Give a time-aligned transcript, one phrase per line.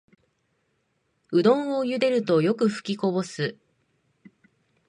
[1.31, 3.55] うどんをゆでるとよくふきこぼす